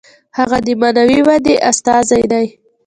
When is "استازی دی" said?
1.69-2.45